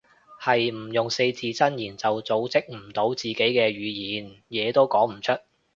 [0.41, 5.37] 係唔用四字真言就組織唔到自己嘅語言，嘢都講唔出